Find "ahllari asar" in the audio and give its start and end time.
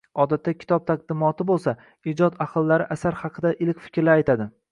2.47-3.21